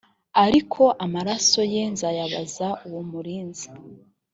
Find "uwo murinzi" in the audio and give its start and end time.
2.87-3.67